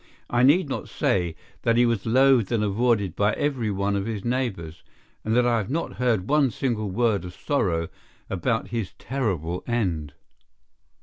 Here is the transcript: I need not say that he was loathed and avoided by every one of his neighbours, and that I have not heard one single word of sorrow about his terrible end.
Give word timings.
I 0.31 0.41
need 0.41 0.67
not 0.67 0.89
say 0.89 1.35
that 1.61 1.77
he 1.77 1.85
was 1.85 2.07
loathed 2.07 2.51
and 2.51 2.63
avoided 2.63 3.15
by 3.15 3.33
every 3.33 3.69
one 3.69 3.95
of 3.95 4.07
his 4.07 4.25
neighbours, 4.25 4.81
and 5.23 5.35
that 5.35 5.45
I 5.45 5.57
have 5.57 5.69
not 5.69 5.97
heard 5.97 6.27
one 6.27 6.49
single 6.49 6.89
word 6.89 7.23
of 7.23 7.35
sorrow 7.35 7.87
about 8.27 8.69
his 8.69 8.93
terrible 8.97 9.63
end. 9.67 10.15